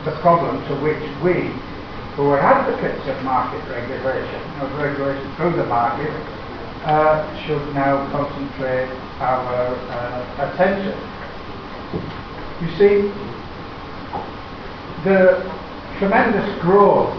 the 0.03 0.11
problem 0.19 0.59
to 0.67 0.75
which 0.83 1.01
we, 1.23 1.55
who 2.19 2.27
are 2.29 2.39
advocates 2.39 3.07
of 3.07 3.15
market 3.23 3.63
regulation, 3.71 4.41
of 4.59 4.69
regulation 4.75 5.25
through 5.35 5.55
the 5.55 5.65
market, 5.65 6.11
uh, 6.85 7.45
should 7.45 7.73
now 7.73 8.09
concentrate 8.11 8.89
our 9.19 9.75
uh, 9.75 10.51
attention. 10.53 10.93
You 12.61 12.69
see, 12.77 12.95
the 15.03 15.41
tremendous 15.97 16.61
growth 16.61 17.13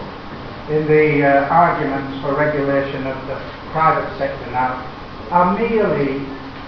in 0.69 0.87
the 0.87 1.23
uh, 1.25 1.47
arguments 1.47 2.21
for 2.21 2.35
regulation 2.35 3.07
of 3.07 3.27
the 3.27 3.35
private 3.71 4.17
sector 4.17 4.51
now 4.51 4.83
are 5.31 5.57
merely 5.57 6.17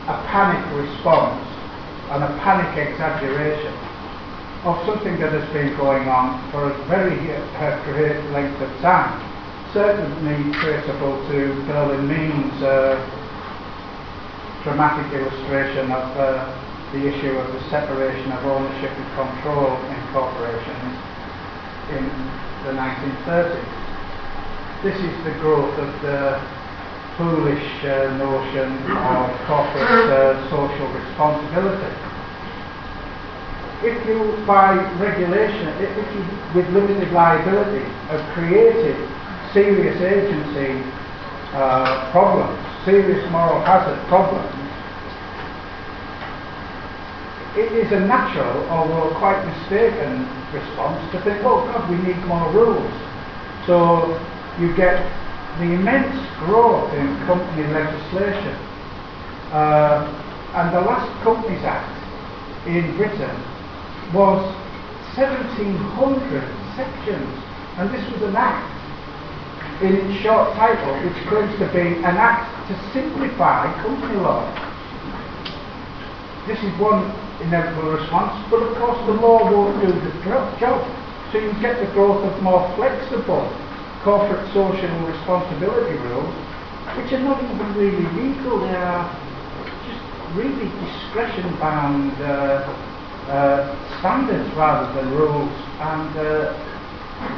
a 0.08 0.16
panic 0.28 0.64
response 0.76 1.46
and 2.12 2.24
a 2.24 2.38
panic 2.40 2.76
exaggeration 2.76 3.74
of 4.66 4.76
something 4.86 5.18
that 5.20 5.32
has 5.32 5.48
been 5.54 5.76
going 5.78 6.10
on 6.10 6.52
for 6.52 6.72
a 6.72 6.86
very 6.88 7.32
uh, 7.32 7.84
great 7.86 8.20
length 8.32 8.60
of 8.62 8.70
time. 8.82 9.29
Certainly 9.74 10.52
traceable 10.54 11.22
to 11.30 11.54
Berle 11.70 11.94
and 11.94 12.10
Means' 12.10 12.64
uh, 12.64 12.98
dramatic 14.64 15.14
illustration 15.14 15.92
of 15.92 16.10
uh, 16.18 16.50
the 16.92 17.06
issue 17.06 17.38
of 17.38 17.54
the 17.54 17.62
separation 17.70 18.32
of 18.32 18.44
ownership 18.46 18.90
and 18.90 19.06
control 19.14 19.78
in 19.78 20.00
corporations 20.10 20.98
in 21.94 22.02
the 22.66 22.74
1930s. 22.74 23.70
This 24.82 24.98
is 24.98 25.14
the 25.24 25.38
growth 25.38 25.78
of 25.78 26.02
the 26.02 26.42
foolish 27.16 27.70
uh, 27.86 28.10
notion 28.18 28.74
of 28.90 29.30
corporate 29.46 30.10
uh, 30.10 30.50
social 30.50 30.88
responsibility. 30.98 31.94
If 33.86 34.02
you, 34.08 34.44
by 34.48 34.74
regulation, 34.98 35.68
if 35.78 35.94
you, 35.94 36.26
with 36.58 36.68
limited 36.74 37.14
liability, 37.14 37.86
have 38.10 38.34
created 38.34 38.98
serious 39.54 40.00
agency 40.02 40.84
uh, 41.54 42.12
problems, 42.12 42.58
serious 42.86 43.24
moral 43.32 43.62
hazard 43.66 44.00
problems, 44.08 44.60
it 47.58 47.72
is 47.74 47.92
a 47.92 48.00
natural, 48.00 48.70
although 48.70 49.18
quite 49.18 49.44
mistaken, 49.44 50.24
response 50.54 51.02
to 51.12 51.20
think, 51.24 51.42
oh 51.44 51.66
God, 51.66 51.90
we 51.90 51.98
need 51.98 52.18
more 52.26 52.46
rules. 52.54 52.94
So 53.66 54.16
you 54.60 54.76
get 54.76 55.02
the 55.58 55.66
immense 55.66 56.16
growth 56.40 56.94
in 56.94 57.08
company 57.26 57.68
legislation. 57.68 58.56
Uh, 59.52 60.08
and 60.54 60.76
the 60.76 60.82
last 60.82 61.10
Companies 61.24 61.64
Act 61.66 61.90
in 62.68 62.96
Britain 62.98 63.36
was 64.14 64.42
1700 65.18 65.68
sections, 66.78 67.30
and 67.78 67.90
this 67.94 68.06
was 68.14 68.30
an 68.30 68.36
act 68.36 68.79
in 69.82 70.12
short 70.22 70.54
title 70.56 70.94
which 71.08 71.16
claims 71.28 71.56
to 71.60 71.68
be 71.72 72.04
an 72.04 72.20
act 72.20 72.52
to 72.68 72.76
simplify 72.92 73.72
company 73.82 74.20
law. 74.20 74.44
This 76.48 76.60
is 76.60 76.72
one 76.80 77.08
inevitable 77.40 77.96
response, 77.96 78.36
but 78.52 78.60
of 78.60 78.76
course 78.76 79.00
the 79.08 79.16
law 79.24 79.40
won't 79.48 79.80
do 79.80 79.88
the 79.88 80.12
job. 80.60 80.84
So 81.32 81.38
you 81.38 81.54
get 81.62 81.80
the 81.80 81.92
growth 81.94 82.26
of 82.26 82.42
more 82.44 82.68
flexible 82.76 83.48
corporate 84.04 84.44
social 84.54 84.92
responsibility 85.08 85.96
rules, 86.12 86.34
which 86.98 87.14
are 87.14 87.24
not 87.24 87.44
even 87.44 87.74
really 87.76 88.06
legal, 88.20 88.60
they 88.60 88.76
are 88.76 89.08
just 89.88 90.02
really 90.36 90.68
discretion 90.84 91.56
bound 91.60 92.12
uh, 92.22 92.68
uh, 93.30 94.00
standards 94.00 94.50
rather 94.56 94.92
than 94.96 95.12
rules. 95.14 95.54
And 95.80 96.12
uh, 96.18 96.66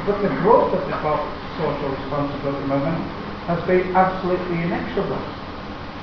but 0.06 0.22
the 0.22 0.28
growth 0.42 0.72
of 0.74 0.88
the 0.88 0.96
corporate 0.98 1.41
social 1.58 1.88
responsibility 1.90 2.66
movement 2.66 3.02
has 3.46 3.60
been 3.66 3.94
absolutely 3.96 4.62
inexorable. 4.62 5.18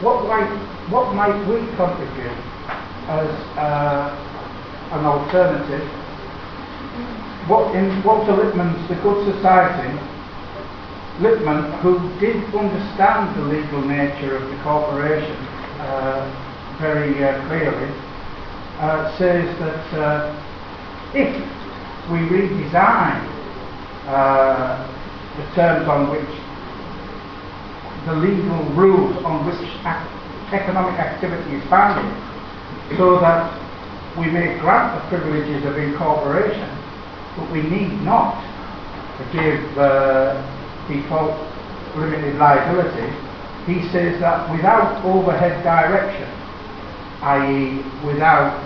What 0.04 0.28
might, 0.28 0.50
what 0.90 1.14
might 1.16 1.40
we 1.48 1.60
contribute 1.76 2.40
as 3.08 3.30
uh, 3.58 4.12
an 4.92 5.06
alternative? 5.06 5.88
What 7.48 7.76
in 7.76 8.04
Walter 8.04 8.34
Lippmann's 8.34 8.88
The 8.88 8.96
Good 8.96 9.34
Society 9.36 9.98
Lippmann, 11.20 11.72
who 11.82 12.00
did 12.20 12.38
understand 12.56 13.36
the 13.36 13.44
legal 13.44 13.82
nature 13.82 14.38
of 14.38 14.50
the 14.50 14.56
corporation 14.64 15.36
uh, 15.80 16.76
very 16.80 17.24
uh, 17.24 17.46
clearly, 17.48 17.92
uh, 18.80 19.18
says 19.18 19.48
that 19.60 20.00
uh, 20.00 20.32
if 21.14 21.36
we 22.10 22.20
redesign 22.20 23.20
uh, 24.08 24.99
the 25.40 25.46
terms 25.56 25.88
on 25.88 26.12
which 26.12 26.30
the 28.06 28.14
legal 28.14 28.64
rules 28.76 29.16
on 29.24 29.46
which 29.46 29.60
ac 29.88 30.04
economic 30.52 31.00
activity 31.00 31.56
is 31.56 31.64
founded, 31.70 32.10
so 32.98 33.20
that 33.20 33.54
we 34.18 34.26
may 34.32 34.58
grant 34.60 34.98
the 34.98 35.08
privileges 35.10 35.64
of 35.66 35.78
incorporation, 35.78 36.68
but 37.38 37.50
we 37.52 37.62
need 37.62 38.02
not 38.02 38.34
give 39.32 39.78
uh, 39.78 40.42
default 40.88 41.38
limited 41.96 42.36
liability, 42.38 43.14
he 43.66 43.88
says 43.90 44.20
that 44.20 44.50
without 44.52 45.04
overhead 45.06 45.64
direction, 45.64 46.28
i.e., 47.22 47.84
without 48.06 48.58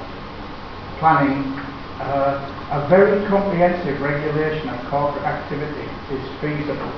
planning, 1.00 1.60
uh, 2.02 2.40
a 2.72 2.88
very 2.90 3.26
comprehensive 3.28 4.02
regulation 4.02 4.70
of 4.70 4.80
corporate 4.90 5.26
activity 5.26 5.88
is 6.14 6.24
feasible. 6.42 6.94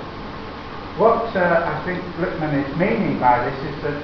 What 0.97 1.36
uh, 1.36 1.67
I 1.67 1.84
think 1.84 1.99
Lippmann 2.19 2.55
is 2.55 2.71
meaning 2.77 3.19
by 3.19 3.43
this 3.43 3.75
is 3.75 3.84
that 3.84 3.99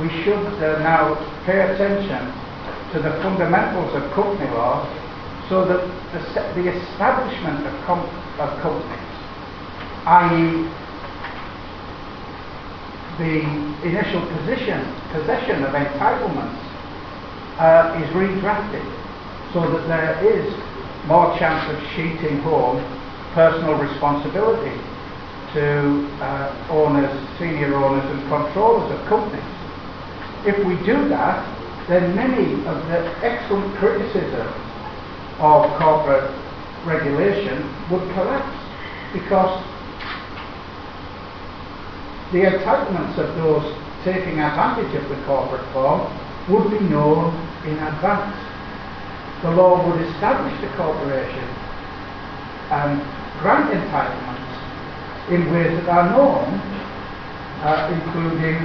we 0.00 0.08
should 0.22 0.46
uh, 0.62 0.78
now 0.78 1.18
pay 1.44 1.58
attention 1.60 2.22
to 2.92 3.02
the 3.02 3.10
fundamentals 3.22 3.94
of 3.94 4.10
company 4.12 4.48
law 4.54 4.86
so 5.48 5.64
that 5.64 5.82
the, 6.12 6.62
the 6.62 6.70
establishment 6.70 7.66
of, 7.66 7.74
com 7.84 8.00
of 8.38 8.60
companies 8.60 9.08
i.e. 10.08 10.64
the 13.18 13.44
initial 13.84 14.24
position, 14.38 14.80
possession 15.12 15.62
of 15.64 15.74
entitlements 15.74 16.62
uh, 17.58 18.00
is 18.00 18.08
redrafted 18.14 18.97
so 19.52 19.60
that 19.70 19.88
there 19.88 20.38
is 20.38 20.54
more 21.06 21.36
chance 21.38 21.64
of 21.72 21.78
sheeting 21.94 22.40
home 22.40 22.78
personal 23.32 23.74
responsibility 23.74 24.76
to 25.54 26.08
uh, 26.20 26.66
owners, 26.70 27.12
senior 27.38 27.74
owners 27.74 28.04
and 28.10 28.20
controllers 28.28 28.90
of 28.92 29.06
companies. 29.06 29.44
If 30.44 30.58
we 30.66 30.76
do 30.84 31.08
that, 31.08 31.40
then 31.88 32.14
many 32.14 32.54
of 32.66 32.76
the 32.88 32.98
excellent 33.24 33.74
criticism 33.76 34.46
of 35.40 35.70
corporate 35.78 36.30
regulation 36.84 37.62
would 37.90 38.02
collapse 38.12 38.56
because 39.12 39.64
the 42.32 42.44
entitlements 42.44 43.16
of 43.18 43.34
those 43.36 43.64
taking 44.04 44.38
advantage 44.40 44.94
of 44.94 45.08
the 45.08 45.16
corporate 45.24 45.64
form 45.72 46.04
would 46.48 46.70
be 46.70 46.84
known 46.88 47.34
in 47.64 47.78
advance. 47.78 48.47
The 49.42 49.50
law 49.50 49.78
would 49.86 50.00
establish 50.02 50.60
the 50.60 50.66
corporation 50.74 51.46
and 52.74 52.98
grant 53.38 53.70
entitlements 53.70 54.50
in 55.30 55.52
ways 55.52 55.78
that 55.78 55.88
are 55.88 56.10
known, 56.10 56.58
uh, 57.62 57.86
including 57.94 58.58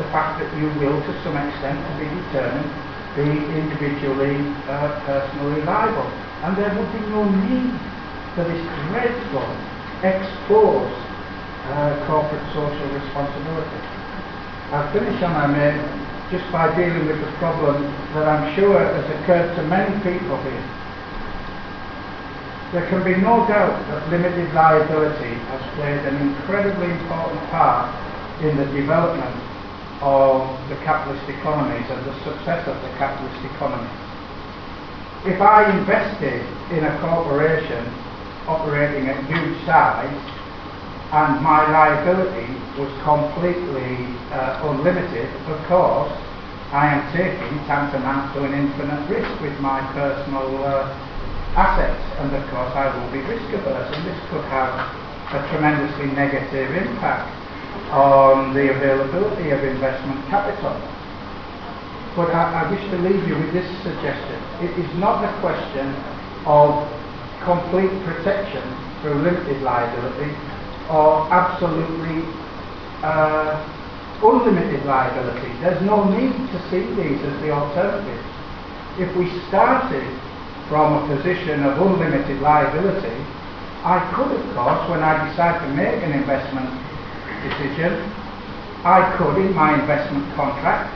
the 0.00 0.04
fact 0.10 0.40
that 0.40 0.48
you 0.56 0.66
will, 0.80 0.96
to 0.96 1.12
some 1.22 1.36
extent, 1.36 1.76
to 1.76 1.92
be 2.00 2.08
determined, 2.08 2.72
be 3.14 3.28
individually, 3.52 4.40
uh, 4.66 4.96
personally 5.04 5.62
liable. 5.62 6.08
And 6.42 6.56
there 6.56 6.72
would 6.72 6.90
be 6.96 7.04
no 7.12 7.28
need 7.28 7.76
for 8.34 8.44
this 8.48 8.64
dreadful, 8.88 9.48
exposed 10.02 11.04
uh, 11.68 12.00
corporate 12.08 12.44
social 12.56 12.88
responsibility. 12.96 13.80
I'll 14.72 14.90
finish 14.92 15.22
on 15.22 15.36
I 15.36 15.46
may 15.46 16.03
just 16.30 16.50
by 16.50 16.74
dealing 16.76 17.06
with 17.06 17.20
the 17.20 17.32
problem 17.36 17.82
that 18.14 18.26
I'm 18.26 18.54
sure 18.56 18.78
has 18.80 19.04
occurred 19.20 19.54
to 19.56 19.62
many 19.64 19.92
people 20.00 20.40
here. 20.42 20.66
There 22.72 22.88
can 22.88 23.04
be 23.04 23.14
no 23.20 23.46
doubt 23.46 23.76
that 23.86 24.08
limited 24.10 24.52
liability 24.52 25.34
has 25.52 25.62
played 25.76 26.00
an 26.06 26.16
incredibly 26.16 26.90
important 26.90 27.40
part 27.50 27.86
in 28.42 28.56
the 28.56 28.66
development 28.74 29.36
of 30.00 30.48
the 30.68 30.76
capitalist 30.82 31.28
economies 31.28 31.86
and 31.88 32.04
the 32.04 32.14
success 32.24 32.66
of 32.66 32.74
the 32.82 32.88
capitalist 32.98 33.44
economies. 33.44 33.94
If 35.24 35.40
I 35.40 35.70
invested 35.78 36.42
in 36.72 36.84
a 36.84 36.98
corporation 37.00 37.86
operating 38.48 39.08
at 39.08 39.22
huge 39.24 39.64
size, 39.64 40.33
and 41.12 41.42
my 41.42 41.68
liability 41.68 42.48
was 42.80 42.90
completely 43.04 44.08
uh, 44.32 44.70
unlimited, 44.70 45.28
of 45.46 45.58
course, 45.66 46.12
I 46.72 46.90
am 46.90 47.06
taking 47.14 47.54
tantamount 47.70 48.34
to 48.34 48.44
an 48.44 48.54
infinite 48.54 49.06
risk 49.08 49.30
with 49.40 49.54
my 49.60 49.78
personal 49.94 50.58
uh, 50.64 50.90
assets, 51.54 52.02
and 52.18 52.34
of 52.34 52.42
course 52.50 52.72
I 52.74 52.90
will 52.90 53.10
be 53.12 53.22
risk 53.22 53.46
averse, 53.54 53.94
and 53.94 54.02
this 54.06 54.18
could 54.30 54.42
have 54.50 54.74
a 55.34 55.40
tremendously 55.50 56.10
negative 56.18 56.74
impact 56.74 57.30
on 57.94 58.54
the 58.54 58.74
availability 58.74 59.50
of 59.50 59.62
investment 59.62 60.18
capital. 60.26 60.74
But 62.16 62.34
I, 62.34 62.66
I 62.66 62.70
wish 62.70 62.82
to 62.90 62.98
leave 62.98 63.22
you 63.28 63.38
with 63.38 63.52
this 63.52 63.66
suggestion. 63.82 64.38
It 64.62 64.74
is 64.78 64.90
not 64.98 65.22
a 65.22 65.30
question 65.38 65.94
of 66.46 66.82
complete 67.46 67.92
protection 68.02 68.62
through 69.00 69.22
limited 69.22 69.62
liability, 69.62 70.32
or 70.90 71.28
absolutely 71.32 72.24
uh, 73.02 73.56
unlimited 74.22 74.84
liability. 74.86 75.52
There's 75.60 75.80
no 75.82 76.04
need 76.04 76.32
to 76.32 76.58
see 76.70 76.84
these 76.96 77.20
as 77.24 77.34
the 77.40 77.50
alternatives. 77.50 78.24
If 78.98 79.14
we 79.16 79.28
started 79.48 80.06
from 80.68 81.04
a 81.04 81.16
position 81.16 81.64
of 81.64 81.80
unlimited 81.80 82.40
liability, 82.40 83.16
I 83.84 84.00
could, 84.16 84.32
of 84.32 84.44
course, 84.56 84.88
when 84.88 85.02
I 85.02 85.28
decide 85.28 85.60
to 85.60 85.68
make 85.76 86.02
an 86.02 86.12
investment 86.12 86.70
decision, 87.44 88.00
I 88.84 89.14
could, 89.16 89.36
in 89.40 89.52
my 89.54 89.78
investment 89.80 90.24
contract, 90.36 90.88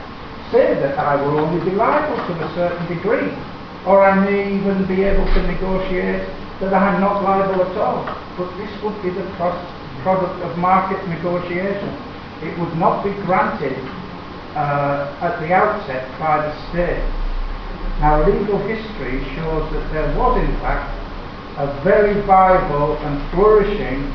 say 0.51 0.73
that 0.73 0.97
I 0.97 1.15
will 1.21 1.37
only 1.37 1.61
be 1.69 1.75
liable 1.75 2.17
to 2.17 2.33
a 2.45 2.49
certain 2.55 2.85
degree, 2.87 3.29
or 3.85 4.01
I 4.01 4.17
may 4.25 4.57
even 4.57 4.85
be 4.87 5.03
able 5.03 5.25
to 5.25 5.41
negotiate 5.45 6.25
that 6.61 6.73
I'm 6.73 6.99
not 6.99 7.21
liable 7.23 7.61
at 7.61 7.77
all. 7.77 8.05
But 8.37 8.49
this 8.57 8.69
would 8.81 8.97
be 9.03 9.09
the 9.09 9.23
pro- 9.37 9.53
product 10.01 10.41
of 10.43 10.57
market 10.57 10.99
negotiation. 11.07 11.89
It 12.41 12.57
would 12.59 12.75
not 12.77 13.03
be 13.03 13.11
granted 13.27 13.75
uh, 14.55 15.19
at 15.21 15.39
the 15.41 15.53
outset 15.53 16.07
by 16.19 16.47
the 16.47 16.53
state. 16.71 17.03
Now, 17.99 18.23
legal 18.23 18.59
history 18.63 19.19
shows 19.35 19.67
that 19.73 19.85
there 19.91 20.07
was, 20.17 20.39
in 20.39 20.55
fact, 20.63 20.87
a 21.59 21.67
very 21.83 22.21
viable 22.23 22.95
and 22.97 23.19
flourishing 23.31 24.07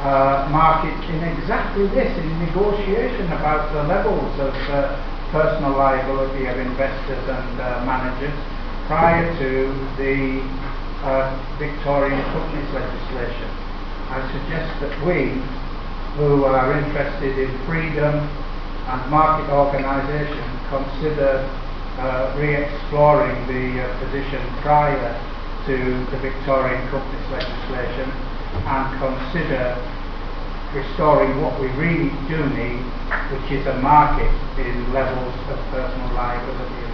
uh, 0.00 0.48
market 0.50 0.96
in 1.12 1.20
exactly 1.36 1.86
this, 1.88 2.08
in 2.16 2.28
negotiation 2.40 3.26
about 3.32 3.72
the 3.72 3.82
levels 3.84 4.32
of 4.40 4.54
uh, 4.72 4.96
personal 5.32 5.76
liability 5.76 6.46
of 6.46 6.56
investors 6.58 7.24
and 7.28 7.60
uh, 7.60 7.84
managers 7.84 8.32
prior 8.86 9.26
to 9.36 9.68
the 10.00 10.40
uh, 11.04 11.28
Victorian 11.58 12.22
Companies 12.32 12.72
legislation. 12.72 13.65
I 14.08 14.22
suggest 14.32 14.80
that 14.80 14.94
we, 15.04 15.42
who 16.16 16.44
are 16.44 16.78
interested 16.78 17.38
in 17.38 17.50
freedom 17.66 18.14
and 18.14 19.10
market 19.10 19.50
organisation, 19.52 20.46
consider 20.70 21.42
uh, 21.98 22.34
re-exploring 22.38 23.34
the 23.48 23.82
uh, 23.82 23.98
position 23.98 24.40
prior 24.62 25.10
to 25.66 25.76
the 26.10 26.18
Victorian 26.18 26.86
Companies 26.88 27.26
legislation 27.30 28.10
and 28.62 28.86
consider 29.02 29.74
restoring 30.72 31.42
what 31.42 31.58
we 31.60 31.66
really 31.74 32.10
do 32.28 32.38
need, 32.54 32.84
which 33.32 33.50
is 33.50 33.66
a 33.66 33.74
market 33.80 34.30
in 34.58 34.92
levels 34.92 35.34
of 35.50 35.58
personal 35.74 36.14
liability 36.14 36.85